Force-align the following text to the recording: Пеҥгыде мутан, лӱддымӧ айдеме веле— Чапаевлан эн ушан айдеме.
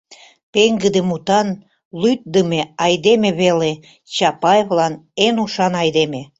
Пеҥгыде 0.53 1.01
мутан, 1.09 1.47
лӱддымӧ 2.01 2.61
айдеме 2.85 3.29
веле— 3.41 3.71
Чапаевлан 4.15 4.93
эн 5.25 5.35
ушан 5.45 5.73
айдеме. 5.83 6.21